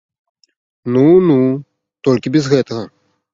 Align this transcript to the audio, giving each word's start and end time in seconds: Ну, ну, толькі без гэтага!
Ну, 0.95 1.03
ну, 1.27 1.35
толькі 2.09 2.33
без 2.39 2.51
гэтага! 2.55 2.83